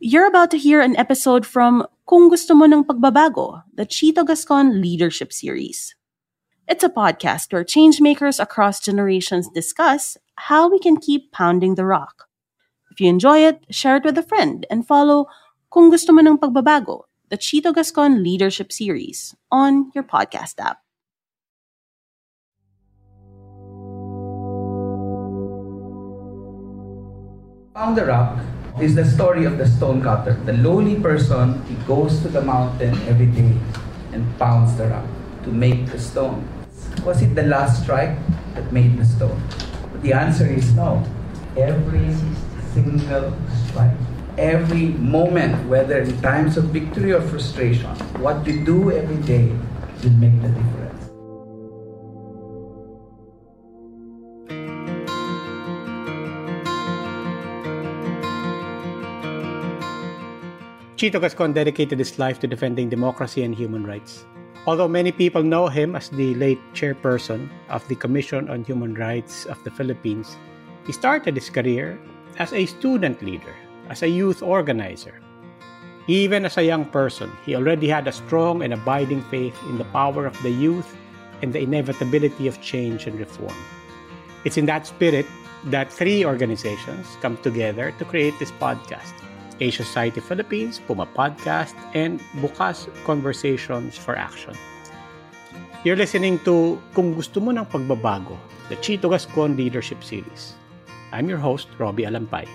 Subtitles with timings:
[0.00, 4.80] You're about to hear an episode from Kung Gusto Mo ng Pagbabago, the Chito Gascon
[4.80, 5.96] Leadership Series.
[6.68, 12.30] It's a podcast where changemakers across generations discuss how we can keep pounding the rock.
[12.92, 15.26] If you enjoy it, share it with a friend and follow
[15.74, 20.78] Kung Gusto Mo ng Pagbabago, the Chito Gascon Leadership Series on your podcast app.
[27.74, 28.38] Pound the rock
[28.80, 30.34] is the story of the stonecutter.
[30.44, 33.56] The lowly person, he goes to the mountain every day
[34.12, 35.06] and pounds the rock
[35.44, 36.46] to make the stone.
[37.04, 38.16] Was it the last strike
[38.54, 39.40] that made the stone?
[39.92, 41.04] But the answer is no.
[41.56, 42.14] Every
[42.72, 43.96] single strike,
[44.36, 47.90] every moment, whether in times of victory or frustration,
[48.22, 49.48] what you do every day
[50.02, 50.87] will make the difference.
[60.98, 64.26] Chito Gascon dedicated his life to defending democracy and human rights.
[64.66, 69.46] Although many people know him as the late chairperson of the Commission on Human Rights
[69.46, 70.36] of the Philippines,
[70.84, 71.96] he started his career
[72.38, 73.54] as a student leader,
[73.88, 75.22] as a youth organizer.
[76.08, 79.86] Even as a young person, he already had a strong and abiding faith in the
[79.94, 80.96] power of the youth
[81.42, 83.54] and the inevitability of change and reform.
[84.44, 85.26] It's in that spirit
[85.66, 89.14] that three organizations come together to create this podcast.
[89.60, 94.54] Asia Society Philippines, Puma Podcast, and Bukas Conversations for Action.
[95.84, 98.34] You're listening to Kung Gusto Mo ng Pagbabago,
[98.68, 100.58] the Chito Gascon Leadership Series.
[101.12, 102.46] I'm your host, Robbie Alampay.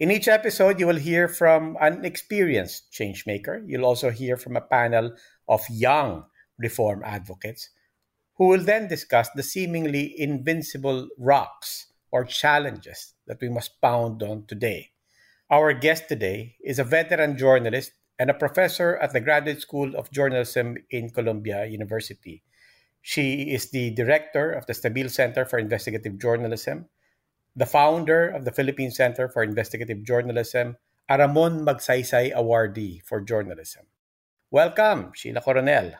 [0.00, 3.62] In each episode, you will hear from an experienced changemaker.
[3.64, 5.14] You'll also hear from a panel
[5.48, 6.24] of young
[6.58, 7.70] reform advocates
[8.36, 14.44] who will then discuss the seemingly invincible rocks or challenges that we must pound on
[14.46, 14.90] today.
[15.50, 20.10] Our guest today is a veteran journalist and a professor at the Graduate School of
[20.10, 22.42] Journalism in Columbia University.
[23.02, 26.86] She is the director of the Stabile Center for Investigative Journalism,
[27.54, 30.76] the founder of the Philippine Center for Investigative Journalism,
[31.08, 33.86] a Ramon Magsaysay Awardee for Journalism.
[34.50, 35.92] Welcome, Sheila Coronel.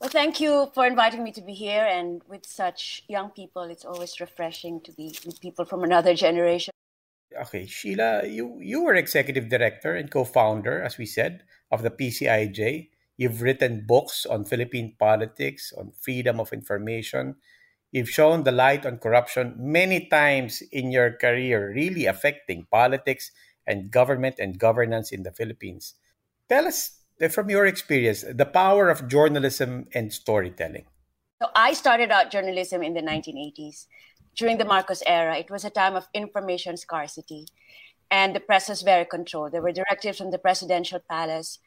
[0.00, 1.84] Well, thank you for inviting me to be here.
[1.84, 6.72] And with such young people, it's always refreshing to be with people from another generation.
[7.38, 11.90] Okay, Sheila, you, you were executive director and co founder, as we said, of the
[11.90, 12.88] PCIJ.
[13.18, 17.36] You've written books on Philippine politics, on freedom of information.
[17.92, 23.32] You've shown the light on corruption many times in your career, really affecting politics
[23.66, 25.94] and government and governance in the Philippines.
[26.48, 30.86] Tell us from your experience, the power of journalism and storytelling?
[31.42, 33.86] So I started out journalism in the 1980s
[34.36, 35.36] during the Marcos era.
[35.36, 37.46] It was a time of information scarcity,
[38.10, 39.52] and the press was very controlled.
[39.52, 41.58] There were directives from the presidential palace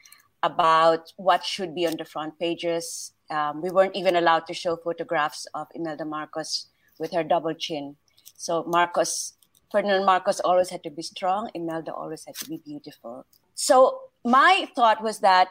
[0.42, 3.12] about what should be on the front pages.
[3.30, 6.66] Um, we weren't even allowed to show photographs of Imelda Marcos
[6.98, 7.96] with her double chin.
[8.36, 9.32] So Marcos,
[9.72, 11.50] Ferdinand Marcos always had to be strong.
[11.54, 13.24] Imelda always had to be beautiful.
[13.54, 15.48] So my thought was that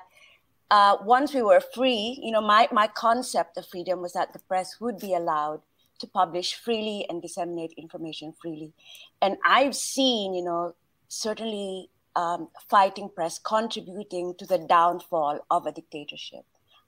[0.71, 4.39] uh, once we were free, you know, my, my concept of freedom was that the
[4.39, 5.61] press would be allowed
[5.99, 8.73] to publish freely and disseminate information freely.
[9.21, 10.75] And I've seen, you know,
[11.07, 16.45] certainly um, fighting press contributing to the downfall of a dictatorship.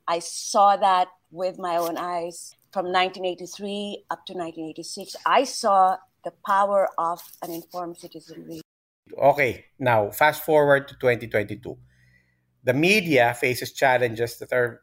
[0.07, 5.15] I saw that with my own eyes from 1983 up to 1986.
[5.25, 8.61] I saw the power of an informed citizenry.
[9.13, 11.77] Okay, now fast forward to 2022.
[12.63, 14.81] The media faces challenges that are,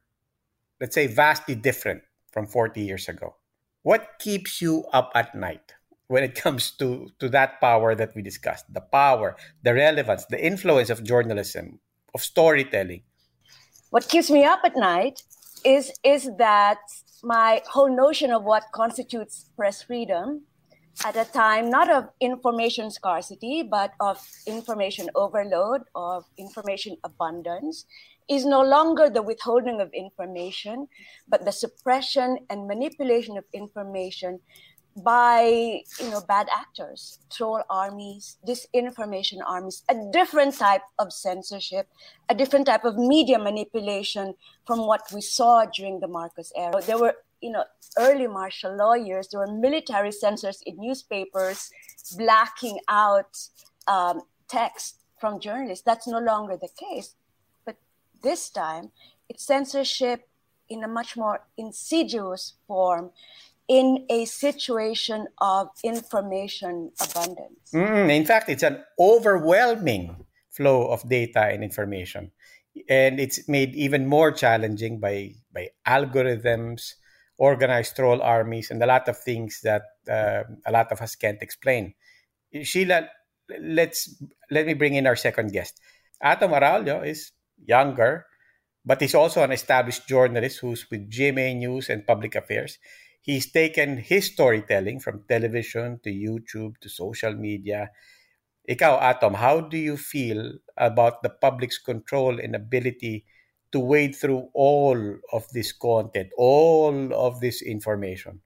[0.80, 3.34] let's say, vastly different from 40 years ago.
[3.82, 5.74] What keeps you up at night
[6.06, 8.72] when it comes to, to that power that we discussed?
[8.72, 11.80] The power, the relevance, the influence of journalism,
[12.14, 13.02] of storytelling.
[13.90, 15.22] What keeps me up at night
[15.64, 16.78] is, is that
[17.22, 20.42] my whole notion of what constitutes press freedom
[21.04, 27.86] at a time not of information scarcity, but of information overload, of information abundance,
[28.28, 30.88] is no longer the withholding of information,
[31.28, 34.40] but the suppression and manipulation of information
[34.96, 41.88] by you know bad actors troll armies disinformation armies a different type of censorship
[42.28, 44.34] a different type of media manipulation
[44.66, 46.80] from what we saw during the marcos era.
[46.82, 47.64] There were you know
[47.98, 51.70] early martial law years there were military censors in newspapers
[52.16, 53.36] blacking out
[53.88, 57.14] um, text from journalists that's no longer the case
[57.66, 57.76] but
[58.22, 58.90] this time
[59.28, 60.28] it's censorship
[60.68, 63.10] in a much more insidious form
[63.68, 67.70] in a situation of information abundance.
[67.72, 70.16] Mm, in fact, it's an overwhelming
[70.50, 72.30] flow of data and information.
[72.88, 76.94] And it's made even more challenging by, by algorithms,
[77.38, 81.42] organized troll armies, and a lot of things that uh, a lot of us can't
[81.42, 81.94] explain.
[82.62, 83.08] Sheila,
[83.60, 85.80] let's let me bring in our second guest.
[86.22, 87.32] Atom Araullo is
[87.64, 88.26] younger,
[88.84, 92.78] but he's also an established journalist who's with GMA News and Public Affairs.
[93.22, 97.90] He's taken his storytelling from television to YouTube to social media.
[98.68, 103.24] Ikaw, Atom, how do you feel about the public's control and ability
[103.72, 104.96] to wade through all
[105.32, 108.40] of this content, all of this information?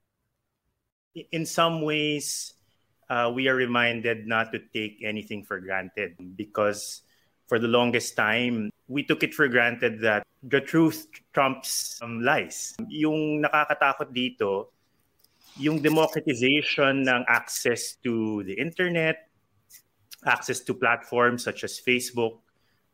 [1.32, 2.54] In some ways,
[3.10, 7.02] uh, we are reminded not to take anything for granted because
[7.46, 12.74] for the longest time, we took it for granted that the truth trumps um, lies.
[12.88, 14.70] Yung nakakatakot dito,
[15.56, 19.30] yung democratization ng access to the internet,
[20.26, 22.45] access to platforms such as Facebook,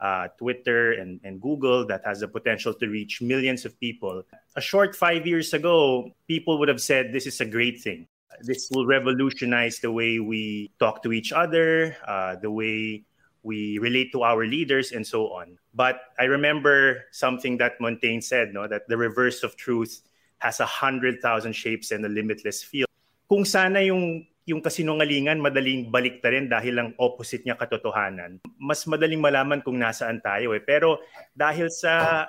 [0.03, 4.27] uh, Twitter, and, and Google that has the potential to reach millions of people.
[4.57, 8.09] A short five years ago, people would have said this is a great thing.
[8.43, 13.05] This will revolutionize the way we talk to each other, uh, the way
[13.45, 15.59] we relate to our leaders and so on.
[15.73, 20.03] But I remember something that Montaigne said, no, that the reverse of truth
[20.39, 22.91] has a hundred thousand shapes and a limitless field.
[23.29, 28.43] Kung sana yung yung kasinungalingan madaling baliktarin dahil lang opposite niya katotohanan.
[28.59, 30.63] Mas madaling malaman kung nasaan tayo eh.
[30.63, 30.99] Pero
[31.31, 32.27] dahil sa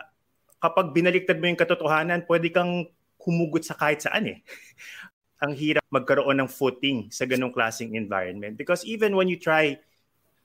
[0.61, 2.85] kapag binaliktad mo yung katotohanan, pwede kang
[3.17, 4.37] humugot sa kahit saan eh.
[5.43, 9.75] Ang hirap magkaroon ng footing sa ganong klaseng environment because even when you try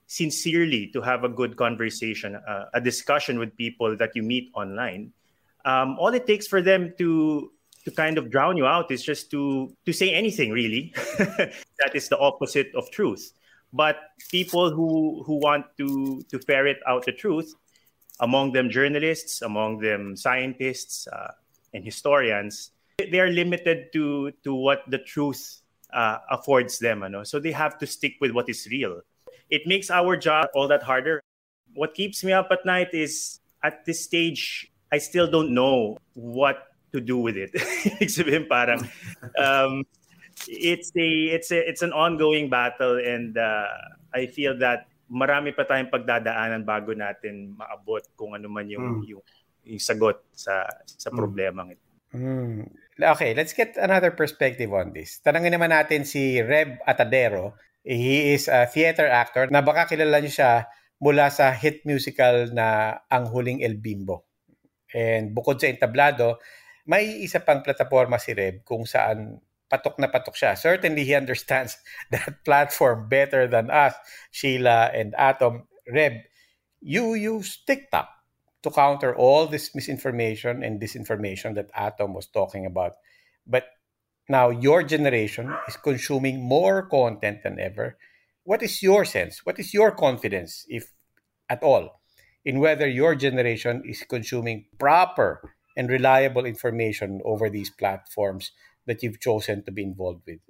[0.09, 5.13] sincerely to have a good conversation, uh, a discussion with people that you meet online,
[5.69, 7.53] um, all it takes for them to
[7.89, 10.93] to kind of drown you out is just to to say anything really
[11.81, 13.33] that is the opposite of truth.
[13.73, 13.97] But
[14.29, 17.57] people who who want to to ferret out the truth,
[18.21, 21.33] among them journalists, among them scientists uh,
[21.73, 25.65] and historians, they are limited to to what the truth
[25.97, 27.01] uh, affords them.
[27.03, 27.25] Ano?
[27.25, 29.01] So they have to stick with what is real
[29.51, 31.23] it makes our job all that harder.
[31.75, 36.68] What keeps me up at night is at this stage, I still don't know what
[36.93, 37.53] to do with it.
[38.53, 38.85] parang,
[39.37, 39.85] um,
[40.47, 43.69] it's a it's a it's an ongoing battle and uh,
[44.15, 49.09] I feel that marami pa tayong pagdadaanan bago natin maabot kung ano man yung mm.
[49.09, 49.23] yung,
[49.65, 51.17] yung sagot sa sa hmm.
[51.17, 51.85] problemang ito.
[52.13, 52.69] Mm.
[52.99, 55.21] Okay, let's get another perspective on this.
[55.21, 57.57] Tanangin naman natin si Reb Atadero
[57.89, 60.69] He is a theater actor na baka kilala niyo siya
[61.01, 64.29] mula sa hit musical na Ang Huling El Bimbo.
[64.93, 66.37] And bukod sa entablado,
[66.89, 69.37] may isa pang plataforma si Reb kung saan
[69.69, 70.57] patok na patok siya.
[70.57, 71.77] Certainly, he understands
[72.11, 73.95] that platform better than us,
[74.33, 75.69] Sheila and Atom.
[75.85, 76.25] Reb,
[76.81, 78.09] you use TikTok
[78.65, 82.97] to counter all this misinformation and disinformation that Atom was talking about.
[83.47, 83.69] But
[84.29, 87.97] now your generation is consuming more content than ever.
[88.45, 89.45] What is your sense?
[89.45, 90.93] What is your confidence, if
[91.49, 92.01] at all,
[92.45, 98.51] in whether your generation is consuming proper and reliable information over these platforms
[98.87, 100.41] that you've chosen to be involved with?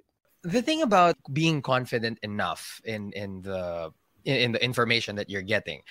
[0.42, 3.92] The thing about being confident enough in in the
[4.24, 5.82] in, the information that you're getting,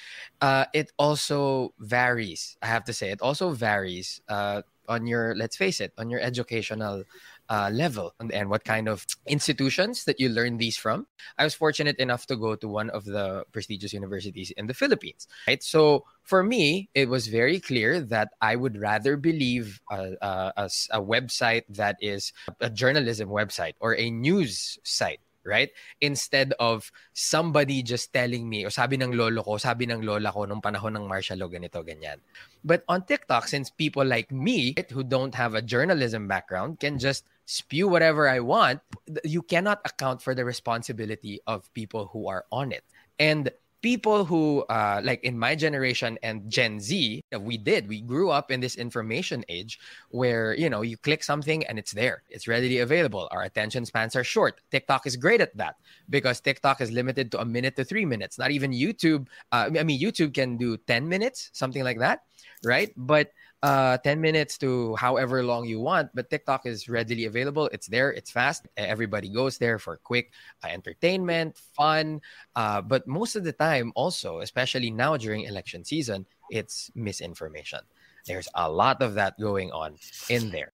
[0.41, 2.57] uh, it also varies.
[2.61, 6.19] I have to say, it also varies uh, on your let's face it, on your
[6.19, 7.03] educational
[7.49, 11.07] uh, level and, what kind of institutions that you learn these from.
[11.37, 15.27] I was fortunate enough to go to one of the prestigious universities in the Philippines.
[15.47, 20.53] Right, so for me, it was very clear that I would rather believe a, a,
[20.57, 25.71] a, a website that is a journalism website or a news site right?
[26.03, 30.43] Instead of somebody just telling me, o sabi ng lolo ko, sabi ng lola ko
[30.43, 32.19] nung panahon ng martial law, ganito, ganyan.
[32.67, 37.23] But on TikTok, since people like me who don't have a journalism background can just
[37.47, 38.81] spew whatever I want,
[39.23, 42.83] you cannot account for the responsibility of people who are on it.
[43.17, 43.49] And
[43.81, 48.49] people who uh, like in my generation and gen z we did we grew up
[48.49, 49.77] in this information age
[50.09, 52.23] where you know you click something and it's there.
[52.29, 53.29] It's readily available.
[53.31, 54.59] Our attention spans are short.
[54.71, 55.75] Tiktok is great at that
[56.09, 58.37] because tiktok is limited to a minute to three minutes.
[58.37, 62.27] Not even youtube uh, i mean youtube can do 10 minutes something like that
[62.63, 62.91] right?
[62.97, 63.31] But
[63.63, 67.67] uh 10 minutes to however long you want but tiktok is readily available.
[67.73, 68.11] It's there.
[68.13, 68.67] It's fast.
[68.77, 70.31] Everybody goes there for quick
[70.63, 72.21] uh, entertainment fun
[72.55, 77.79] uh, but most of the time also especially now during election season it's misinformation.
[78.25, 79.95] There's a lot of that going on
[80.29, 80.73] in there.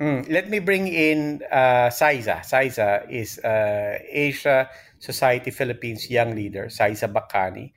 [0.00, 2.44] Mm, let me bring in uh, Xyza.
[2.44, 4.68] Xyza is uh, Asia
[4.98, 7.72] Society Philippines Young Leader, Xyza Bacani.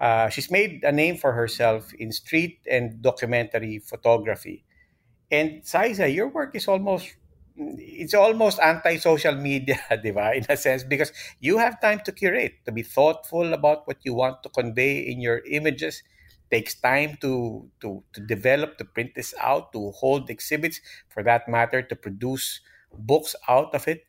[0.00, 4.64] Uh, she's made a name for herself in street and documentary photography.
[5.30, 7.16] And Xyza, your work is almost
[7.60, 12.72] it's almost anti-social media, diba, in a sense, because you have time to curate, to
[12.72, 16.02] be thoughtful about what you want to convey in your images.
[16.50, 21.48] Takes time to to to develop, to print this out, to hold exhibits, for that
[21.48, 22.60] matter, to produce
[22.92, 24.07] books out of it.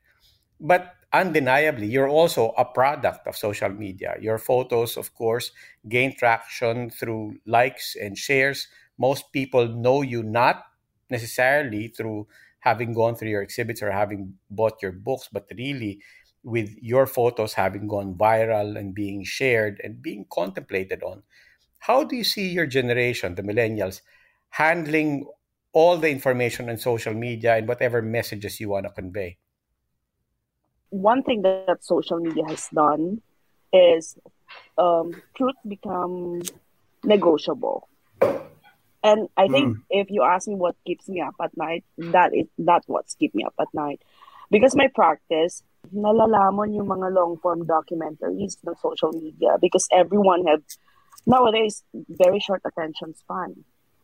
[0.60, 4.16] But undeniably, you're also a product of social media.
[4.22, 5.51] Your photos, of course,
[5.88, 8.68] gain traction through likes and shares.
[8.98, 10.63] Most people know you not
[11.10, 12.28] necessarily through
[12.60, 16.01] having gone through your exhibits or having bought your books, but really
[16.44, 21.24] with your photos having gone viral and being shared and being contemplated on.
[21.80, 24.01] How do you see your generation, the millennials,
[24.50, 25.28] handling
[25.74, 29.38] all the information on social media and whatever messages you want to convey?
[30.89, 33.22] One thing that, social media has done
[33.72, 34.17] is
[34.77, 36.41] um, truth become
[37.03, 37.88] negotiable.
[39.01, 39.81] And I think mm.
[39.89, 43.34] if you ask me what keeps me up at night, that is that what's keep
[43.34, 44.01] me up at night.
[44.51, 45.63] Because my practice,
[45.96, 50.63] nalalamon yung mga long form documentaries on social media because everyone have
[51.25, 53.63] nowadays very short attention span.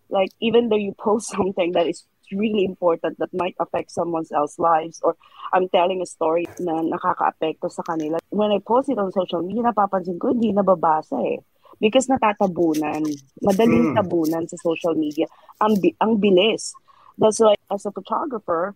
[0.09, 4.59] Like even though you post something that is really important that might affect someone else's
[4.59, 5.15] lives or
[5.53, 8.17] I'm telling a story na nakaka-apekto sa kanila.
[8.29, 11.39] When I post it on social media, napapansin ko, hindi nababasa eh.
[11.79, 13.03] Because natatabunan.
[13.43, 13.95] Madaling mm.
[13.99, 15.27] tabunan sa social media.
[15.59, 16.71] Ang, ang bilis.
[17.17, 18.75] That's why, as a photographer,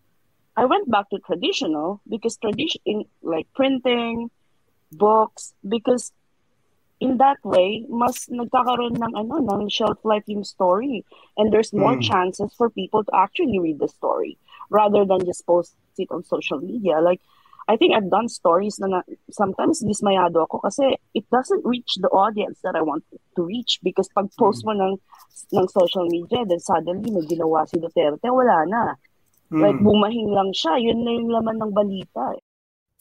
[0.55, 4.31] I went back to traditional because tradition, in, like printing,
[4.91, 6.11] books, because
[6.99, 11.05] in that way, mas nagkakaroon ng ano, ng shelf life yung story.
[11.37, 12.03] And there's more mm.
[12.03, 14.37] chances for people to actually read the story
[14.69, 16.99] rather than just post it on social media.
[16.99, 17.21] Like,
[17.69, 22.09] I think I've done stories na, na sometimes dismayado ako kasi it doesn't reach the
[22.09, 24.97] audience that I want to reach because pag post mo ng,
[25.53, 28.83] ng social media, then suddenly may ginawa si Duterte, wala na.
[29.53, 29.61] Mm.
[29.61, 30.81] Like, bumahing lang siya.
[30.81, 32.35] Yun na yung laman ng balita.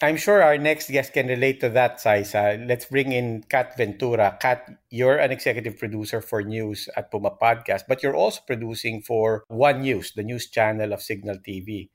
[0.00, 2.64] I'm sure our next guest can relate to that, Xyza.
[2.69, 4.38] Let's bring in Kat Ventura.
[4.40, 9.43] Kat, you're an executive producer for news at Puma Podcast, but you're also producing for
[9.49, 11.90] One News, the news channel of Cignal TV.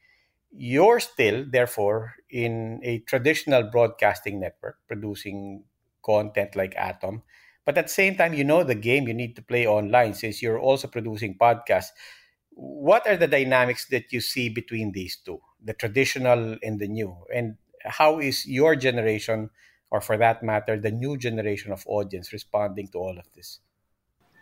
[0.51, 5.63] You're still, therefore, in a traditional broadcasting network, producing
[6.03, 7.23] content like Atom.
[7.65, 10.41] But at the same time, you know the game you need to play online since
[10.41, 11.95] you're also producing podcasts.
[12.51, 17.15] What are the dynamics that you see between these two, the traditional and the new?
[17.33, 17.55] And
[17.85, 19.49] how is your generation
[19.91, 23.59] or for that matter the new generation of audience responding to all of this?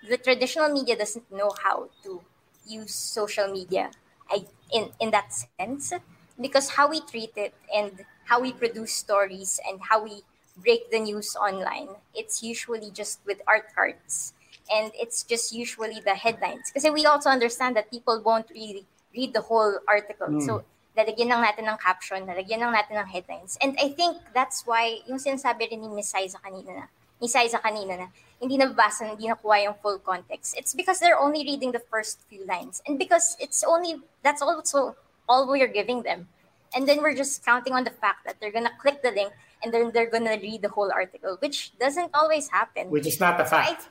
[0.07, 2.21] The traditional media doesn't know how to
[2.65, 3.91] use social media
[4.29, 5.93] I, in in that sense
[6.39, 10.23] because how we treat it and how we produce stories and how we
[10.57, 14.33] break the news online it's usually just with art cards.
[14.71, 19.33] And it's just usually the headlines because we also understand that people won't really read
[19.33, 20.27] the whole article.
[20.27, 20.41] Mm.
[20.45, 20.63] so
[20.97, 23.57] lalagyan lang natin ng caption, lalagyan lang natin ng headlines.
[23.63, 26.85] And I think that's why, yung sinasabi rin ni Miss Aiza kanina na,
[27.21, 28.07] ni Saiza kanina na,
[28.41, 30.57] hindi nababasa, hindi nakuha yung full context.
[30.57, 32.81] It's because they're only reading the first few lines.
[32.87, 34.95] And because it's only, that's also
[35.29, 36.27] all we're giving them.
[36.73, 39.31] And then we're just counting on the fact that they're gonna click the link
[39.61, 42.89] and then they're gonna read the whole article, which doesn't always happen.
[42.89, 43.89] Which is not a fact.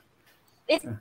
[0.69, 0.83] I, it,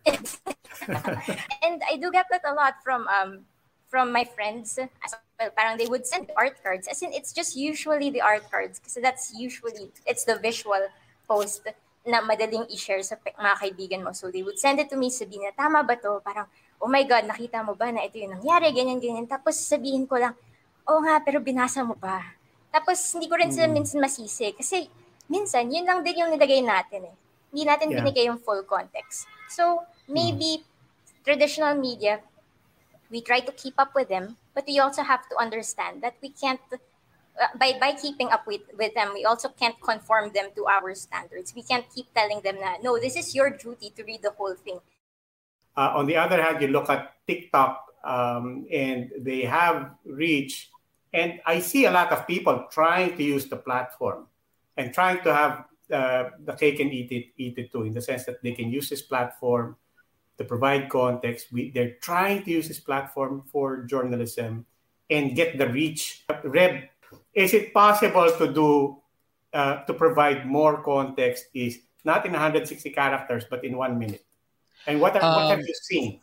[1.62, 3.46] and I do get that a lot from um,
[3.88, 5.50] from my friends as well.
[5.56, 6.86] Parang they would send art cards.
[6.86, 10.84] As in, it's just usually the art cards kasi that's usually, it's the visual
[11.24, 11.64] post
[12.04, 14.12] na madaling i-share sa mga kaibigan mo.
[14.12, 16.20] So they would send it to me, sabihin na, tama ba to?
[16.20, 16.44] Parang,
[16.80, 19.24] oh my God, nakita mo ba na ito yung nangyari, ganyan, ganyan.
[19.24, 20.36] Tapos sabihin ko lang,
[20.84, 22.20] oh nga, pero binasa mo ba?
[22.70, 23.74] Tapos hindi ko rin sila mm.
[23.74, 24.52] minsan masisi.
[24.52, 24.88] Kasi
[25.28, 27.16] minsan, yun lang din yung nilagay natin eh.
[27.50, 27.96] Hindi natin yeah.
[27.98, 29.26] binigay yung full context.
[29.50, 30.64] So, maybe mm.
[31.26, 32.22] traditional media
[33.10, 36.30] we try to keep up with them, but we also have to understand that we
[36.30, 40.66] can't uh, by by keeping up with with them we also can't conform them to
[40.66, 41.54] our standards.
[41.54, 44.54] We can't keep telling them that no this is your duty to read the whole
[44.54, 44.80] thing.
[45.76, 50.70] Uh, on the other hand you look at tiktok um, and they have reach
[51.12, 54.26] and i see a lot of people trying to use the platform
[54.76, 58.00] and trying to have uh, the cake and eat it eat it too in the
[58.00, 59.76] sense that they can use this platform
[60.40, 64.64] to provide context we, they're trying to use this platform for journalism
[65.10, 66.24] and get the reach.
[66.42, 66.88] Reb,
[67.34, 68.96] is it possible to do
[69.52, 71.52] uh, to provide more context?
[71.52, 74.24] Is not in 160 characters, but in one minute.
[74.86, 76.20] And what, are, um, what have um, you seen?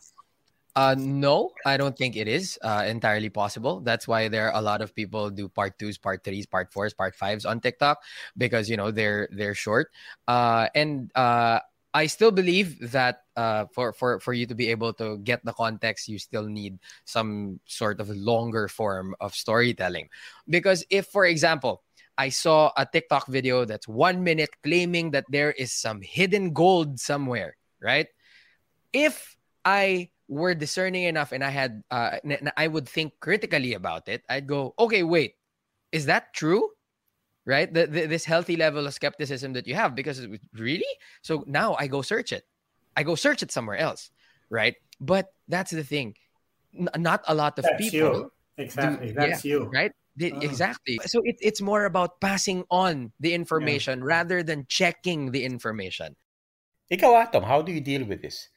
[0.74, 3.78] Uh, no, I don't think it is uh, entirely possible.
[3.78, 6.92] That's why there are a lot of people do part twos, part threes, part fours,
[6.92, 8.02] part fives on TikTok
[8.36, 9.90] because you know they're they're short.
[10.26, 11.60] Uh, and uh,
[11.94, 15.54] I still believe that uh, for for for you to be able to get the
[15.54, 20.10] context, you still need some sort of longer form of storytelling.
[20.50, 21.86] Because if, for example,
[22.18, 26.98] I saw a TikTok video that's one minute claiming that there is some hidden gold
[26.98, 28.10] somewhere, right?
[28.92, 32.18] If I were discerning enough and I had, uh,
[32.56, 35.38] I would think critically about it, I'd go, okay, wait,
[35.92, 36.68] is that true?
[37.48, 37.72] right?
[37.72, 40.20] The, the, this healthy level of skepticism that you have because
[40.52, 40.92] really?
[41.22, 42.44] So now I go search it.
[42.98, 44.10] I go search it somewhere else,
[44.50, 44.74] right?
[44.98, 46.16] But that's the thing.
[46.74, 48.26] N- not a lot of that's people.
[48.26, 48.32] You.
[48.58, 49.08] Exactly.
[49.08, 49.70] Do, that's yeah, you.
[49.70, 49.92] Right?
[50.16, 50.40] They, uh.
[50.40, 50.98] Exactly.
[51.06, 54.18] So it, it's more about passing on the information yeah.
[54.18, 56.16] rather than checking the information.
[56.90, 58.48] Ikaw, Atom, how do you deal with this?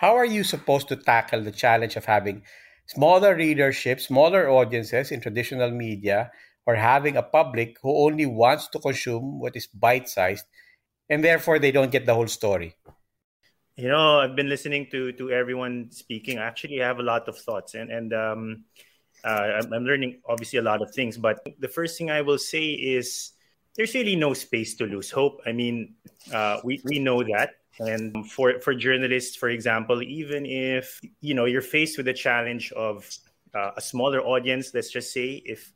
[0.00, 2.42] How are you supposed to tackle the challenge of having
[2.86, 6.32] smaller readership, smaller audiences in traditional media
[6.64, 10.46] or having a public who only wants to consume what is bite sized
[11.10, 12.76] and therefore they don't get the whole story?
[13.76, 16.38] You know, I've been listening to to everyone speaking.
[16.38, 18.64] Actually, I have a lot of thoughts, and and um,
[19.24, 21.18] uh, I'm, I'm learning obviously a lot of things.
[21.18, 23.32] But the first thing I will say is
[23.74, 25.42] there's really no space to lose hope.
[25.44, 25.94] I mean,
[26.32, 31.46] uh, we we know that, and for for journalists, for example, even if you know
[31.46, 33.10] you're faced with the challenge of
[33.58, 35.73] uh, a smaller audience, let's just say if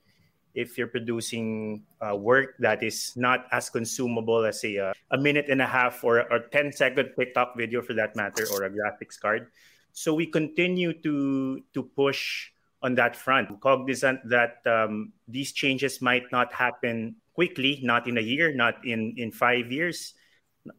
[0.59, 5.47] if you're producing uh, work that is not as consumable as say a, a minute
[5.49, 9.15] and a half or a 10 second TikTok video for that matter or a graphics
[9.15, 9.55] card.
[9.95, 12.51] So we continue to to push
[12.83, 18.23] on that front, cognizant that um, these changes might not happen quickly, not in a
[18.23, 20.19] year, not in in five years,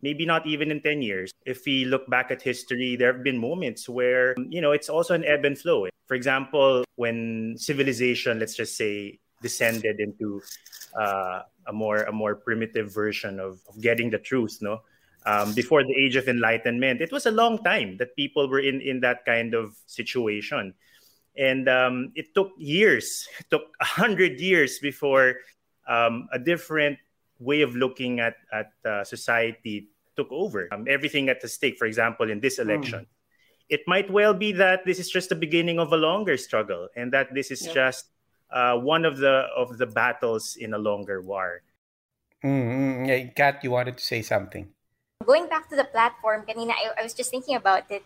[0.03, 1.31] maybe not even in 10 years.
[1.45, 5.15] If we look back at history, there have been moments where, you know, it's also
[5.15, 5.87] an ebb and flow.
[6.07, 10.41] For example, when civilization, let's just say, descended into
[10.99, 14.81] uh, a more a more primitive version of, of getting the truth no
[15.25, 18.81] um, before the age of enlightenment it was a long time that people were in
[18.81, 20.73] in that kind of situation
[21.37, 25.35] and um, it took years it took a hundred years before
[25.87, 26.97] um, a different
[27.39, 31.85] way of looking at at uh, society took over um, everything at the stake for
[31.85, 32.69] example in this hmm.
[32.69, 33.69] election mm.
[33.69, 37.13] it might well be that this is just the beginning of a longer struggle and
[37.13, 37.73] that this is yeah.
[37.73, 38.09] just
[38.51, 41.61] uh, one of the of the battles in a longer war.
[42.43, 43.35] Mm-hmm.
[43.35, 44.69] Kat, you wanted to say something.
[45.25, 48.05] Going back to the platform, kanina, I, I was just thinking about it.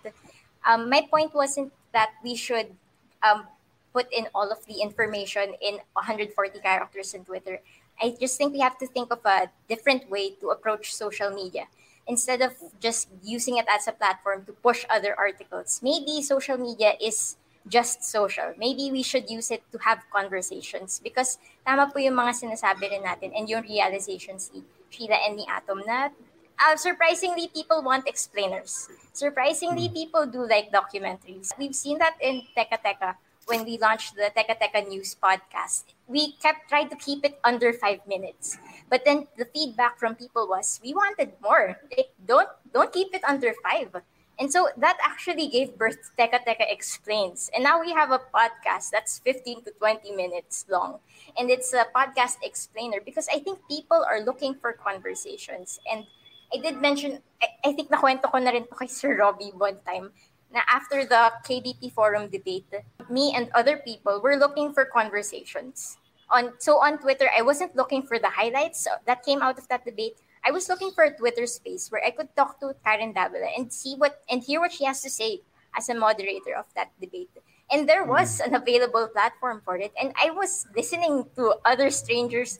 [0.66, 2.74] Um, my point wasn't that we should
[3.22, 3.46] um,
[3.94, 7.62] put in all of the information in 140 characters in Twitter.
[8.02, 11.68] I just think we have to think of a different way to approach social media.
[12.08, 12.52] Instead of
[12.82, 18.04] just using it as a platform to push other articles, maybe social media is just
[18.04, 18.54] social.
[18.58, 23.04] Maybe we should use it to have conversations because tama po yung mga sinasabi rin
[23.04, 26.12] natin and yung realizations ni Sheila and ni Atom na
[26.60, 28.90] uh, surprisingly people want explainers.
[29.14, 29.94] Surprisingly hmm.
[29.94, 31.52] people do like documentaries.
[31.58, 35.84] We've seen that in Teka Teka when we launched the Teka Teka News podcast.
[36.08, 38.58] We kept trying to keep it under five minutes.
[38.90, 41.80] But then the feedback from people was we wanted more.
[41.92, 43.92] Like, don't don't keep it under five
[44.40, 47.52] and so that actually gave birth to Teka Teka Explains.
[47.54, 51.00] And now we have a podcast that's 15 to 20 minutes long.
[51.38, 55.80] And it's a podcast explainer because I think people are looking for conversations.
[55.92, 56.06] And
[56.54, 59.78] I did mention, I, I think nakwento ko na rin to kay Sir Robbie one
[59.86, 60.10] time,
[60.54, 62.70] na after the KBP forum debate,
[63.10, 65.98] me and other people were looking for conversations.
[66.30, 69.86] On, so on Twitter, I wasn't looking for the highlights that came out of that
[69.86, 70.18] debate.
[70.46, 73.72] I was looking for a Twitter space where I could talk to Karen Davila and
[73.72, 75.42] see what and hear what she has to say
[75.78, 77.32] as a moderator of that debate.
[77.72, 78.48] And there was mm.
[78.48, 79.94] an available platform for it.
[80.00, 82.60] And I was listening to other strangers,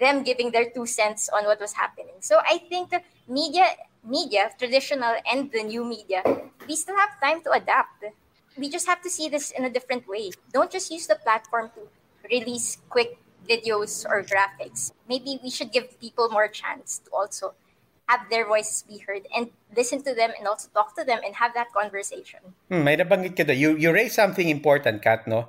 [0.00, 2.16] them giving their two cents on what was happening.
[2.20, 3.66] So I think the media,
[4.02, 6.22] media, traditional and the new media,
[6.66, 8.04] we still have time to adapt.
[8.56, 10.30] We just have to see this in a different way.
[10.52, 11.82] Don't just use the platform to
[12.30, 14.92] release quick videos or graphics.
[15.08, 17.54] Maybe we should give people more chance to also
[18.08, 21.36] have their voices be heard and listen to them and also talk to them and
[21.36, 22.40] have that conversation.
[22.68, 25.48] Hmm, may nabanggit ka You, you raise something important, Kat, no?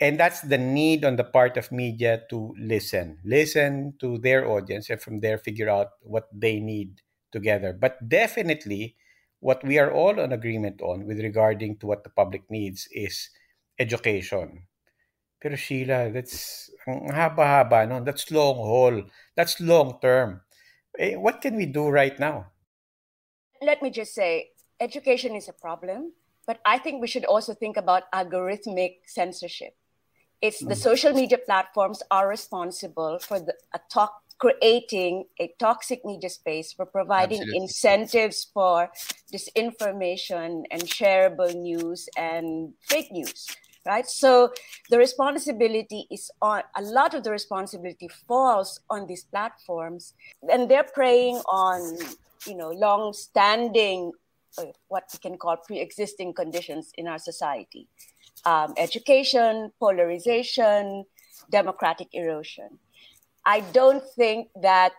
[0.00, 3.18] And that's the need on the part of media to listen.
[3.24, 7.72] Listen to their audience and from there figure out what they need together.
[7.72, 8.96] But definitely,
[9.38, 13.28] what we are all on agreement on with regarding to what the public needs is
[13.78, 14.66] education.
[15.44, 18.00] Pero Sheila, that's ang haba-haba no?
[18.00, 19.04] That's long haul.
[19.36, 20.40] That's long term.
[20.96, 22.48] Eh, what can we do right now?
[23.60, 26.16] Let me just say, education is a problem,
[26.48, 29.76] but I think we should also think about algorithmic censorship.
[30.40, 30.80] It's the mm.
[30.80, 36.84] social media platforms are responsible for the a talk creating a toxic media space for
[36.84, 37.62] providing Absolutely.
[37.62, 38.90] incentives for
[39.32, 43.46] disinformation and shareable news and fake news
[43.86, 44.06] right?
[44.06, 44.52] So
[44.90, 50.14] the responsibility is on a lot of the responsibility falls on these platforms
[50.50, 51.98] and they're preying on
[52.46, 54.12] you know long standing
[54.58, 57.88] uh, what we can call pre-existing conditions in our society.
[58.44, 61.04] Um, education polarization
[61.50, 62.78] democratic erosion.
[63.44, 64.92] I don't think that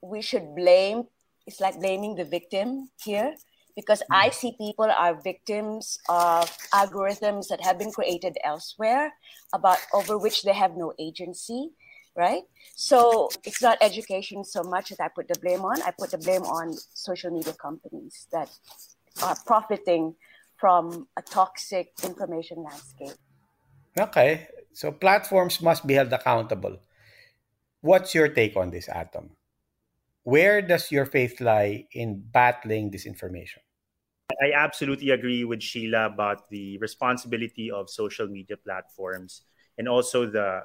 [0.00, 1.04] we should blame
[1.46, 3.34] it's like blaming the victim here
[3.76, 4.34] because I mm.
[4.34, 9.12] see people are victims of algorithms that have been created elsewhere
[9.52, 11.70] about over which they have no agency
[12.14, 12.42] right?
[12.74, 15.80] So it's not education so much that i put the blame on.
[15.82, 18.50] I put the blame on social media companies that
[19.22, 20.14] are profiting
[20.58, 23.16] from a toxic information landscape.
[23.98, 24.48] Okay.
[24.72, 26.78] So platforms must be held accountable.
[27.80, 29.30] What's your take on this atom
[30.24, 33.58] where does your faith lie in battling disinformation?
[34.40, 39.42] I absolutely agree with Sheila about the responsibility of social media platforms
[39.76, 40.62] and also the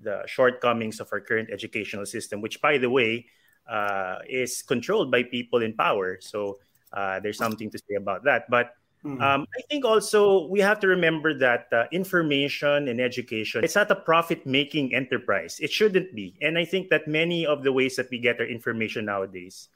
[0.00, 3.26] the shortcomings of our current educational system, which, by the way,
[3.70, 6.18] uh, is controlled by people in power.
[6.20, 6.58] So
[6.92, 8.50] uh, there's something to say about that.
[8.50, 9.18] But Mm.
[9.20, 13.90] Um, I think also we have to remember that uh, information and education, it's not
[13.90, 15.58] a profit making enterprise.
[15.58, 16.38] It shouldn't be.
[16.40, 19.68] And I think that many of the ways that we get our information nowadays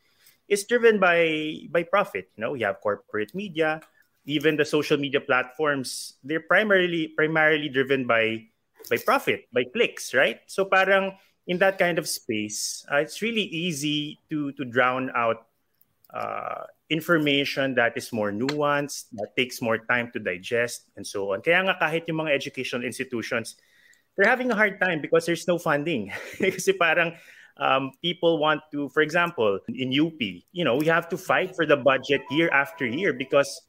[0.47, 2.31] is driven by by profit.
[2.37, 3.83] You know, we have corporate media,
[4.27, 8.47] even the social media platforms, they're primarily primarily driven by
[8.91, 10.39] by profit, by clicks, right?
[10.47, 15.51] So parang in that kind of space, uh, it's really easy to to drown out
[16.15, 21.43] uh, information that is more nuanced, that takes more time to digest, and so on.
[21.43, 23.57] Kaya nga kahit yung mga educational institutions,
[24.15, 26.13] they're having a hard time because there's no funding.
[26.39, 27.15] Kasi parang
[27.59, 30.21] um, people want to, for example, in UP,
[30.53, 33.61] you know, we have to fight for the budget year after year because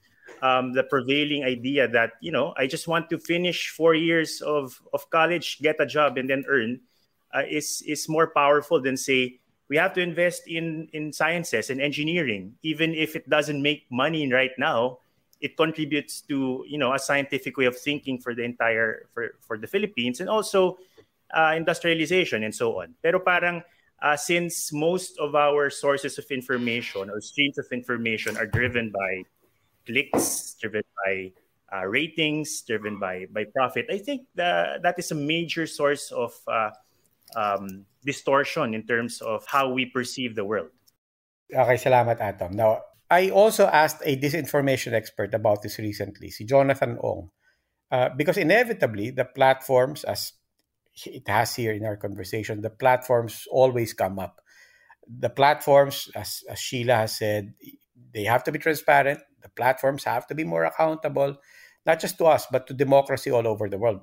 [0.42, 4.80] um, the prevailing idea that, you know, I just want to finish four years of,
[4.94, 6.80] of college, get a job, and then earn
[7.34, 11.82] uh, is, is more powerful than, say, we have to invest in in sciences and
[11.82, 12.56] engineering.
[12.64, 15.00] Even if it doesn't make money right now
[15.42, 19.58] it contributes to you know a scientific way of thinking for the entire for for
[19.58, 20.78] the philippines and also
[21.34, 22.96] uh, industrialization and so on.
[23.04, 23.64] Pero parang
[24.02, 29.24] uh, since most of our sources of information or streams of information are driven by
[29.86, 31.32] clicks driven by
[31.74, 36.32] uh, ratings driven by by profit i think that that is a major source of
[36.48, 36.72] uh,
[37.36, 40.72] um, distortion in terms of how we perceive the world.
[41.52, 42.56] Okay, salamat Atom.
[42.56, 47.30] Now, I also asked a disinformation expert about this recently, si Jonathan Ong,
[47.91, 50.34] uh, because inevitably the platforms, as
[51.06, 54.41] it has here in our conversation, the platforms always come up.
[55.08, 57.54] The platforms, as, as Sheila has said,
[58.13, 59.20] they have to be transparent.
[59.41, 61.38] The platforms have to be more accountable,
[61.86, 64.02] not just to us, but to democracy all over the world.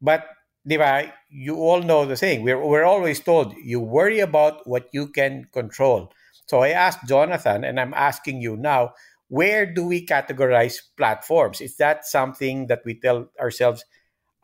[0.00, 0.22] But
[0.68, 2.42] diba, you all know the saying.
[2.42, 6.12] We're, we're always told you worry about what you can control.
[6.46, 8.94] So I asked Jonathan, and I'm asking you now,
[9.28, 11.60] where do we categorize platforms?
[11.60, 13.84] Is that something that we tell ourselves,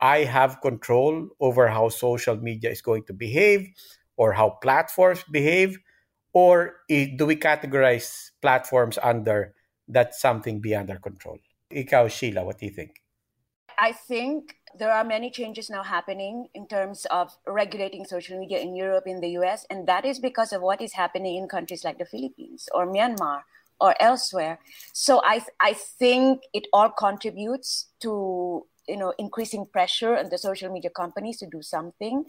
[0.01, 3.69] I have control over how social media is going to behave
[4.17, 5.79] or how platforms behave?
[6.33, 9.53] Or do we categorize platforms under
[9.87, 11.37] that's something beyond our control?
[11.71, 13.01] Ikaw, Sheila, what do you think?
[13.79, 18.75] I think there are many changes now happening in terms of regulating social media in
[18.75, 21.97] Europe, in the US, and that is because of what is happening in countries like
[21.97, 23.41] the Philippines or Myanmar
[23.79, 24.59] or elsewhere.
[24.93, 30.71] So I, I think it all contributes to you know increasing pressure on the social
[30.71, 32.25] media companies to do something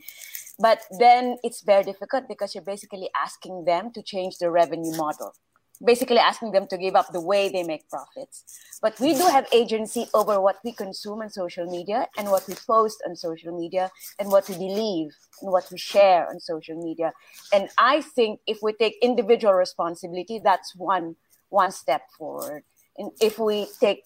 [0.60, 5.34] but then it's very difficult because you're basically asking them to change the revenue model
[5.82, 8.44] basically asking them to give up the way they make profits.
[8.80, 12.54] But we do have agency over what we consume on social media and what we
[12.54, 15.10] post on social media and what we believe
[15.40, 17.12] and what we share on social media.
[17.52, 21.16] And I think if we take individual responsibility, that's one
[21.50, 22.64] one step forward.
[22.98, 24.04] And if we take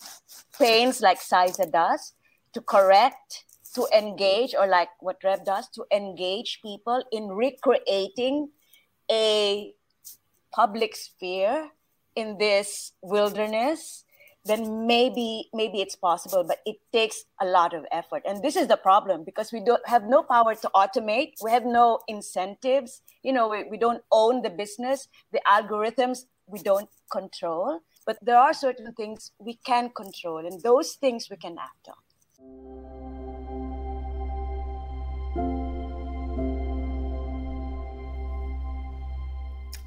[0.58, 2.12] pains like Xyza does
[2.52, 8.50] to correct, to engage, or like what Reb does, to engage people in recreating
[9.10, 9.72] a
[10.52, 11.70] public sphere
[12.16, 14.04] in this wilderness
[14.48, 18.22] then maybe maybe it's possible but it takes a lot of effort.
[18.26, 21.34] And this is the problem because we don't have no power to automate.
[21.42, 23.02] We have no incentives.
[23.22, 25.08] You know we, we don't own the business.
[25.32, 27.80] The algorithms we don't control.
[28.06, 33.17] But there are certain things we can control and those things we can act on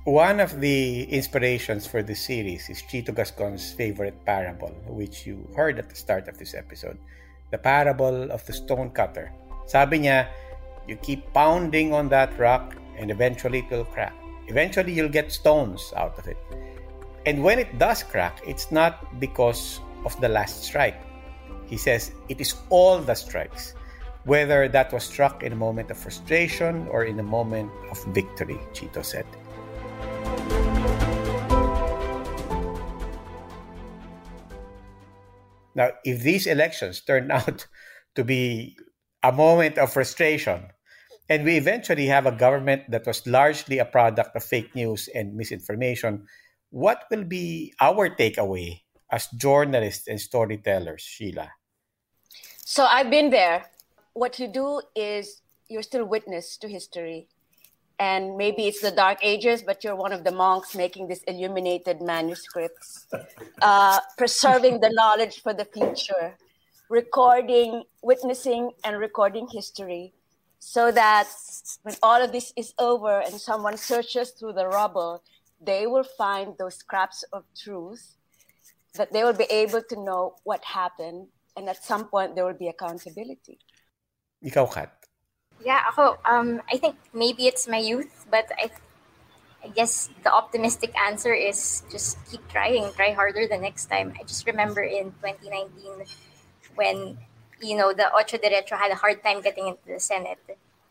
[0.04, 5.78] One of the inspirations for this series is Chito Gascon's favorite parable, which you heard
[5.78, 6.98] at the start of this episode.
[7.52, 9.32] The parable of the stone cutter.
[9.68, 10.26] Sabi niya,
[10.88, 14.18] you keep pounding on that rock and eventually it will crack.
[14.48, 16.38] Eventually you'll get stones out of it.
[17.28, 20.98] And when it does crack, it's not because of the last strike.
[21.68, 23.76] He says it is all the strikes,
[24.24, 28.58] whether that was struck in a moment of frustration or in a moment of victory,
[28.74, 29.28] Chito said.
[35.76, 37.68] Now, if these elections turn out
[38.16, 38.78] to be
[39.24, 40.68] a moment of frustration,
[41.30, 45.36] and we eventually have a government that was largely a product of fake news and
[45.36, 46.28] misinformation,
[46.72, 48.82] what will be our takeaway
[49.12, 51.52] as journalists and storytellers, Sheila?
[52.66, 53.66] So I've been there.
[54.14, 57.28] What you do is you're still witness to history
[58.02, 62.02] and maybe it's the dark ages but you're one of the monks making these illuminated
[62.02, 63.06] manuscripts
[63.62, 66.36] uh, preserving the knowledge for the future
[66.90, 70.14] recording witnessing and recording history
[70.60, 71.28] so that
[71.84, 75.22] when all of this is over and someone searches through the rubble
[75.70, 78.16] they will find those scraps of truth
[78.96, 82.62] that they will be able to know what happened and at some point there will
[82.66, 83.60] be accountability
[84.44, 85.01] Ikaw, Kat.
[85.64, 88.72] Yeah, ako, um, I think maybe it's my youth, but I,
[89.64, 94.14] I guess the optimistic answer is just keep trying, try harder the next time.
[94.20, 96.06] I just remember in 2019
[96.76, 97.18] when,
[97.62, 100.40] you know, the Otso Diretso had a hard time getting into the Senate.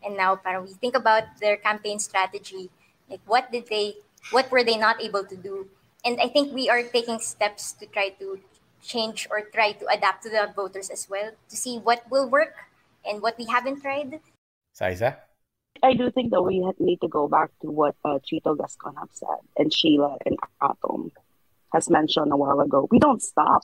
[0.03, 2.69] And now para we think about their campaign strategy,
[3.09, 3.95] like what did they,
[4.31, 5.67] what were they not able to do?
[6.05, 8.39] And I think we are taking steps to try to
[8.81, 12.55] change or try to adapt to the voters as well to see what will work
[13.05, 14.19] and what we haven't tried
[14.79, 15.17] Xyza?
[15.83, 19.09] I do think that we need to go back to what uh, Chito Gascon have
[19.13, 21.11] said and Sheila and Atom
[21.73, 22.87] has mentioned a while ago.
[22.91, 23.63] We don't stop.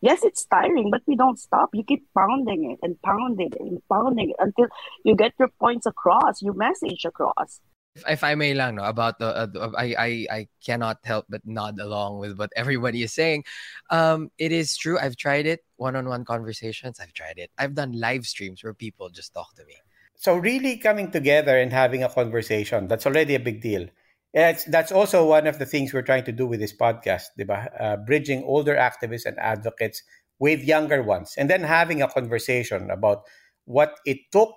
[0.00, 1.70] Yes, it's tiring, but we don't stop.
[1.72, 4.66] You keep pounding it and pounding it and pounding it until
[5.04, 7.60] you get your points across, your message across.
[7.94, 11.42] If, if I may lang, no, about the, uh, I, I, I cannot help but
[11.44, 13.44] nod along with what everybody is saying.
[13.90, 14.98] Um, it is true.
[14.98, 15.60] I've tried it.
[15.76, 16.98] One-on-one conversations.
[16.98, 17.50] I've tried it.
[17.56, 19.76] I've done live streams where people just talk to me
[20.22, 23.88] so really coming together and having a conversation that's already a big deal.
[24.32, 27.34] It's, that's also one of the things we're trying to do with this podcast?
[27.40, 30.04] Uh, bridging older activists and advocates
[30.38, 33.24] with younger ones and then having a conversation about
[33.64, 34.54] what it took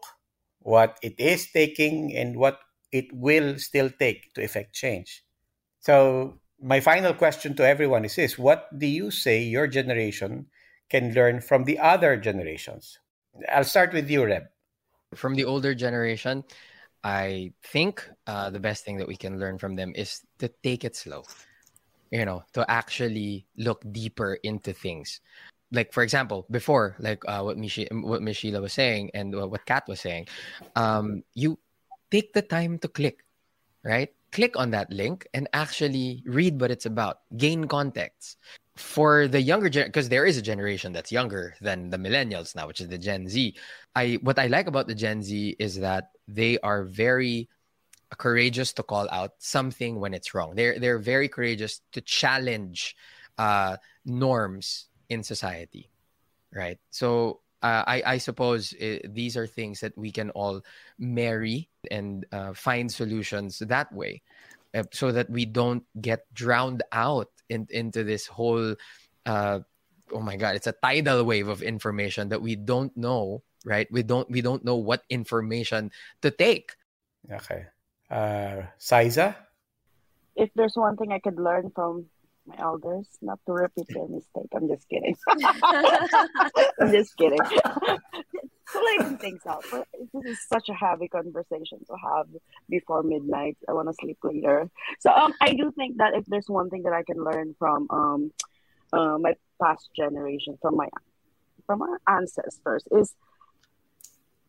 [0.60, 2.60] what it is taking and what
[2.92, 5.24] it will still take to effect change.
[5.80, 10.46] So my final question to everyone is this what do you say your generation
[10.92, 13.00] can learn from the other generations?
[13.52, 14.44] I'll start with you reb
[15.16, 16.44] from the older generation,
[17.04, 20.84] I think uh, the best thing that we can learn from them is to take
[20.84, 21.24] it slow.
[22.12, 25.20] You know, to actually look deeper into things.
[25.72, 29.84] Like for example, before, like uh, what Mishi, what Michela was saying and what Kat
[29.88, 30.28] was saying,
[30.76, 31.58] um, you
[32.12, 33.26] take the time to click,
[33.84, 34.14] right?
[34.32, 38.38] Click on that link and actually read what it's about, gain context
[38.78, 42.68] for the younger gen because there is a generation that's younger than the millennials now
[42.68, 43.56] which is the gen z.
[43.96, 47.50] I what i like about the gen z is that they are very
[48.18, 50.56] courageous to call out something when it's wrong.
[50.56, 52.96] They're they're very courageous to challenge
[53.38, 55.90] uh norms in society
[56.54, 56.80] right?
[56.90, 60.62] So uh, I, I suppose it, uh, these are things that we can all
[60.98, 64.22] marry and uh, find solutions that way
[64.74, 68.76] uh, so that we don't get drowned out in, into this whole
[69.26, 69.60] uh,
[70.12, 74.04] oh my god it's a tidal wave of information that we don't know right we
[74.04, 76.76] don't we don't know what information to take
[77.32, 77.66] okay
[78.12, 79.36] uh Xyza
[80.36, 82.06] if there's one thing I could learn from
[82.46, 84.50] my elders, not to repeat their mistake.
[84.54, 85.16] I'm just kidding.
[86.80, 87.40] I'm just kidding.
[88.72, 89.64] Pulling things out.
[89.72, 92.28] This is such a heavy conversation to have
[92.70, 93.58] before midnight.
[93.70, 94.70] I want to sleep later.
[95.00, 97.88] So um, I do think that if there's one thing that I can learn from
[97.90, 98.32] um,
[98.92, 100.88] uh, my past generation, from my
[101.66, 103.14] from our ancestors, is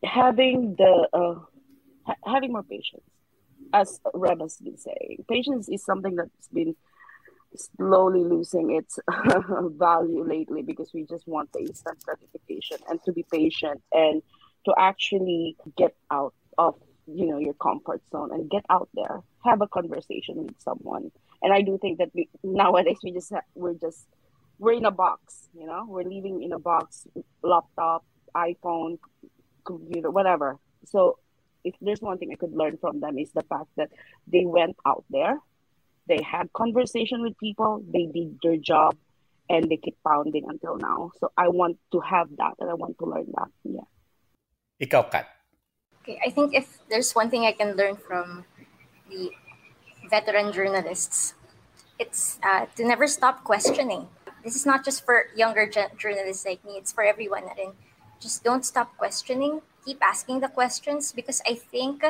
[0.03, 1.39] having the uh,
[2.05, 3.03] ha- having more patience.
[3.73, 6.75] As Reb has been saying, patience is something that's been
[7.55, 8.99] slowly losing its
[9.77, 14.21] value lately because we just want the instant gratification and to be patient and
[14.65, 16.75] to actually get out of
[17.07, 21.11] you know your comfort zone and get out there have a conversation with someone.
[21.41, 24.07] And i do think that we nowadays we just have, we're just
[24.59, 25.85] we're in a box you know?
[25.87, 27.07] We're living in a box
[27.41, 28.05] laptop
[28.35, 28.99] iphone
[29.65, 30.57] computer whatever.
[30.85, 31.19] So
[31.63, 33.89] if there's one thing i could learn from them is the fact that
[34.27, 35.39] they went out there
[36.07, 38.95] they had conversation with people, they did their job,
[39.49, 41.11] and they keep pounding until now.
[41.19, 43.51] So I want to have that, and I want to learn that.
[43.63, 43.87] Yeah.
[44.81, 45.27] Ikaw, Kat.
[46.03, 48.45] Okay, I think if there's one thing I can learn from
[49.09, 49.31] the
[50.09, 51.33] veteran journalists,
[51.99, 54.07] it's uh, to never stop questioning.
[54.43, 55.67] This is not just for younger
[55.97, 57.43] journalists like me; it's for everyone.
[57.59, 57.73] And
[58.19, 59.61] just don't stop questioning.
[59.85, 62.03] Keep asking the questions because I think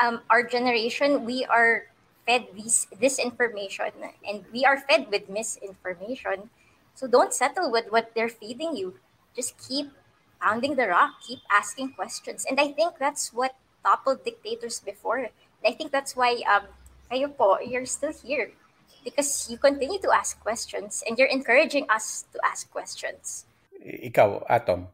[0.00, 1.86] um, our generation we are
[2.26, 3.92] fed this disinformation
[4.26, 6.50] and we are fed with misinformation.
[6.94, 8.94] So don't settle with what they're feeding you.
[9.34, 9.90] Just keep
[10.40, 12.44] pounding the rock, keep asking questions.
[12.48, 15.28] And I think that's what toppled dictators before.
[15.64, 16.68] I think that's why um,
[17.10, 17.32] kayo
[17.66, 18.52] you're still here.
[19.04, 23.44] Because you continue to ask questions and you're encouraging us to ask questions.
[23.84, 24.88] Ikaw, Atom.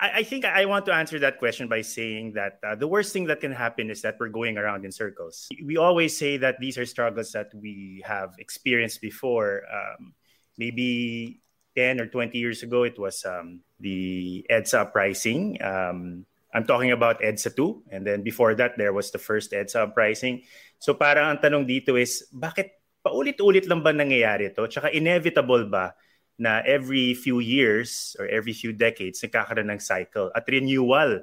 [0.00, 3.12] I, I think I want to answer that question by saying that uh, the worst
[3.12, 5.48] thing that can happen is that we're going around in circles.
[5.62, 9.62] We always say that these are struggles that we have experienced before.
[9.68, 10.14] Um,
[10.56, 11.40] maybe
[11.76, 15.60] 10 or 20 years ago, it was um, the EDSA uprising.
[15.62, 17.84] Um, I'm talking about EDSA 2.
[17.92, 20.42] And then before that, there was the first EDSA uprising.
[20.78, 22.72] So parang ang tanong dito is, bakit
[23.04, 24.66] paulit-ulit lang ba nangyayari to?
[24.66, 25.94] Tsaka inevitable ba
[26.40, 31.20] na every few years or every few decades nagkakaroon ng cycle at renewal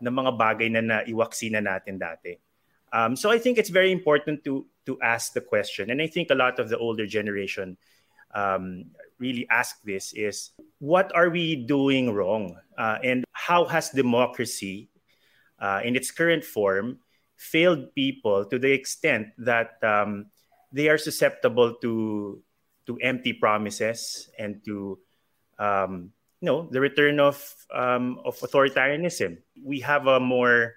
[0.00, 2.40] ng mga bagay na naiwaksi na natin dati.
[2.88, 6.30] Um, so I think it's very important to to ask the question, and I think
[6.30, 7.76] a lot of the older generation
[8.32, 14.88] um, really ask this: is what are we doing wrong, uh, and how has democracy,
[15.58, 17.02] uh, in its current form,
[17.34, 20.30] failed people to the extent that um,
[20.70, 22.38] they are susceptible to
[22.86, 24.98] to empty promises and to
[25.58, 27.40] um, you know the return of
[27.72, 29.38] um, of authoritarianism.
[29.62, 30.74] We have a more,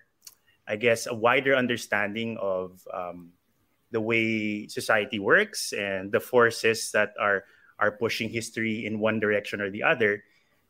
[0.67, 3.33] I guess, a wider understanding of um,
[3.91, 7.43] the way society works and the forces that are
[7.79, 10.23] are pushing history in one direction or the other.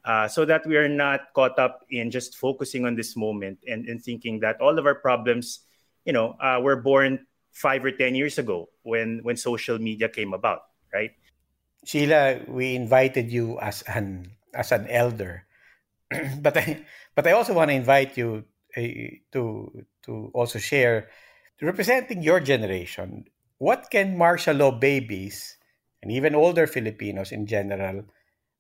[0.06, 3.86] Uh, so that we are not caught up in just focusing on this moment and,
[3.88, 5.68] and thinking that all of our problems,
[6.06, 7.20] you know, uh, were born
[7.52, 11.12] five or ten years ago when when social media came about, right?
[11.88, 15.48] Sheila, we invited you as an as an elder,
[16.44, 16.84] but I
[17.16, 18.44] but I also want to invite you
[18.76, 19.72] uh, to
[20.04, 21.08] to also share
[21.64, 23.24] representing your generation.
[23.64, 25.56] What can martial law babies
[26.04, 28.04] and even older Filipinos in general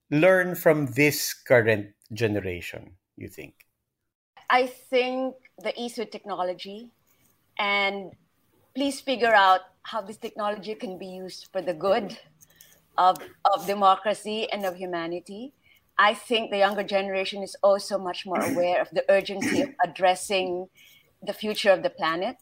[0.07, 2.95] learn from this current generation?
[3.19, 3.67] You think?
[4.49, 6.95] I think the ease with technology,
[7.59, 8.15] and
[8.71, 12.15] please figure out how this technology can be used for the good
[12.97, 13.17] of,
[13.53, 15.53] of democracy and of humanity.
[15.99, 20.67] I think the younger generation is also much more aware of the urgency of addressing
[21.23, 22.37] the future of the planet,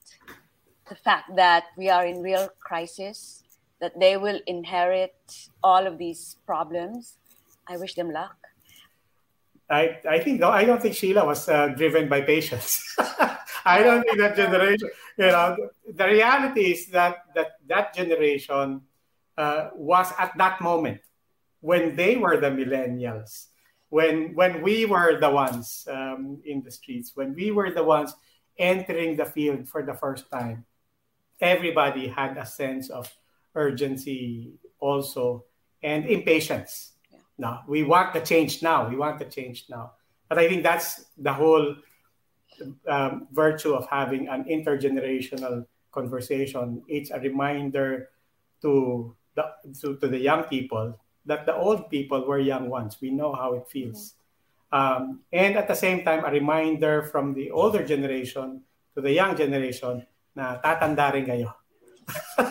[0.90, 3.44] the fact that we are in real crisis,
[3.80, 5.16] that they will inherit
[5.64, 7.18] all of these problems.
[7.68, 8.36] I wish them luck.
[9.70, 12.96] I, I think no, I don't think Sheila was uh, driven by patience.
[13.66, 14.90] I don't think that generation.
[15.18, 15.58] You know,
[15.92, 18.82] the reality is that that that generation
[19.38, 21.02] uh, was at that moment
[21.62, 23.48] when they were the millennials,
[23.90, 28.16] when when we were the ones um, in the streets, when we were the ones
[28.58, 30.66] entering the field for the first time.
[31.42, 33.12] Everybody had a sense of
[33.54, 35.46] urgency also
[35.84, 36.94] and impatience.
[37.12, 37.20] Yeah.
[37.38, 38.88] Now we want the change now.
[38.88, 39.94] We want the change now.
[40.30, 41.76] But I think that's the whole
[42.88, 46.82] um, virtue of having an intergenerational conversation.
[46.88, 48.10] It's a reminder
[48.62, 53.02] to the, to, to the young people that the old people were young once.
[53.02, 54.14] We know how it feels.
[54.72, 58.62] Um, and at the same time, a reminder from the older generation
[58.96, 60.06] to the young generation
[60.36, 61.54] na tatanda rin kayo.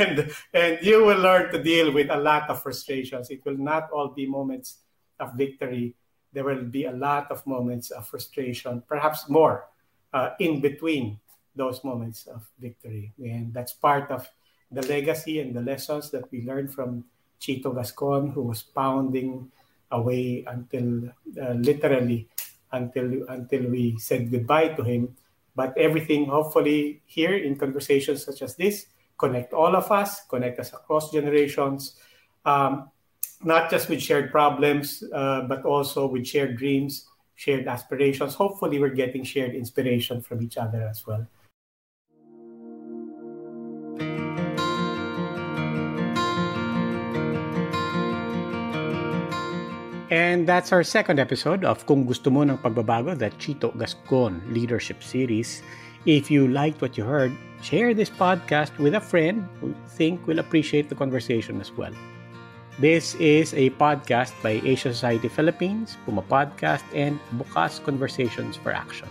[0.00, 3.28] and and you will learn to deal with a lot of frustrations.
[3.30, 4.80] It will not all be moments
[5.20, 5.94] of victory.
[6.32, 9.68] There will be a lot of moments of frustration, perhaps more
[10.12, 11.20] uh, in between
[11.54, 13.12] those moments of victory.
[13.18, 14.26] And that's part of
[14.74, 17.04] the legacy and the lessons that we learned from
[17.40, 19.50] Chito Gascon, who was pounding
[19.90, 21.08] away until
[21.40, 22.28] uh, literally
[22.72, 25.16] until until we said goodbye to him.
[25.54, 28.86] But everything, hopefully, here in conversations such as this,
[29.18, 31.94] connect all of us, connect us across generations,
[32.44, 32.90] um,
[33.44, 37.06] not just with shared problems, uh, but also with shared dreams,
[37.36, 38.34] shared aspirations.
[38.34, 41.24] Hopefully, we're getting shared inspiration from each other as well.
[50.14, 55.02] And that's our second episode of Kung Gusto Mo ng Pagbabago, the Chito Gascon Leadership
[55.02, 55.58] Series.
[56.06, 57.34] If you liked what you heard,
[57.66, 61.90] share this podcast with a friend who you think will appreciate the conversation as well.
[62.78, 69.10] This is a podcast by Asia Society Philippines, Puma Podcast, and Bukas Conversations for Action.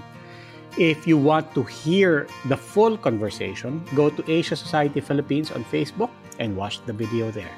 [0.80, 6.16] If you want to hear the full conversation, go to Asia Society Philippines on Facebook
[6.39, 7.51] and watch the video there.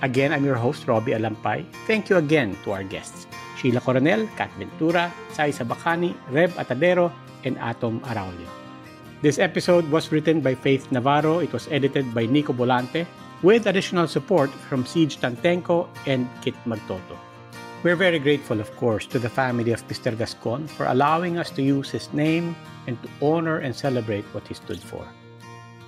[0.00, 1.66] Again, I'm your host, Robbie Alampay.
[1.88, 3.26] Thank you again to our guests,
[3.58, 7.10] Sheila Coronel, Kat Ventura, Xyza Bacani, Reb Atadero,
[7.44, 8.46] and Atom Araullo.
[9.22, 11.40] This episode was written by Faith Navarro.
[11.40, 13.06] It was edited by Nico Bolante
[13.42, 17.18] with additional support from Siege Tantenko and Kit Magtoto.
[17.82, 20.16] We're very grateful, of course, to the family of Mr.
[20.16, 22.54] Gascon for allowing us to use his name
[22.86, 25.02] and to honor and celebrate what he stood for.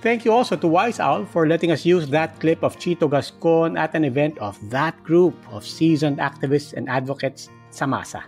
[0.01, 3.77] Thank you also to Wise Owl for letting us use that clip of Chito Gascon
[3.77, 8.23] at an event of that group of seasoned activists and advocates, Samasa,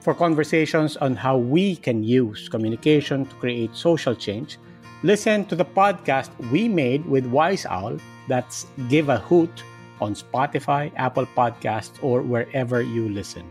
[0.00, 4.58] for conversations on how we can use communication to create social change.
[5.02, 7.96] Listen to the podcast we made with Wise Owl
[8.28, 9.64] that's Give a Hoot
[10.02, 13.50] on Spotify, Apple Podcasts, or wherever you listen.